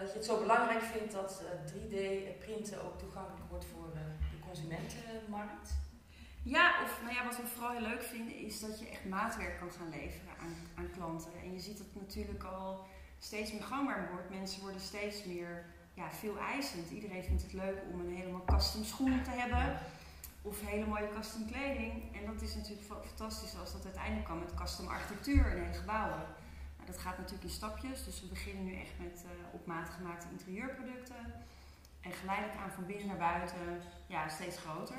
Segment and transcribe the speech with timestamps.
[0.00, 1.42] dat je het zo belangrijk vindt dat
[1.72, 5.68] 3D-printen ook toegankelijk wordt voor de consumentenmarkt.
[6.42, 9.58] Ja, of nou ja, wat we vooral heel leuk vinden is dat je echt maatwerk
[9.58, 11.32] kan gaan leveren aan, aan klanten.
[11.42, 12.86] En je ziet dat natuurlijk al
[13.18, 14.30] steeds meer gangbaar wordt.
[14.30, 16.90] Mensen worden steeds meer ja, veel eisend.
[16.90, 19.78] Iedereen vindt het leuk om een helemaal custom schoen te hebben.
[20.42, 22.16] Of hele mooie custom kleding.
[22.16, 26.26] En dat is natuurlijk fantastisch als dat uiteindelijk kan met custom architectuur in hele gebouwen.
[26.90, 28.04] Dat gaat natuurlijk in stapjes.
[28.04, 31.32] Dus we beginnen nu echt met uh, op maat gemaakte interieurproducten.
[32.00, 34.98] En geleidelijk aan van binnen naar buiten ja, steeds groter.